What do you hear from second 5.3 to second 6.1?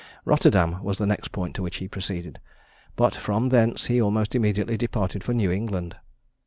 New England.